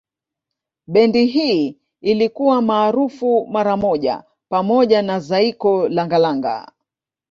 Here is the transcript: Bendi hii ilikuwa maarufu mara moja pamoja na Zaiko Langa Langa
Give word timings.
Bendi 0.87 1.25
hii 1.25 1.77
ilikuwa 2.01 2.61
maarufu 2.61 3.47
mara 3.47 3.77
moja 3.77 4.23
pamoja 4.49 5.01
na 5.01 5.19
Zaiko 5.19 5.89
Langa 5.89 6.17
Langa 6.17 6.71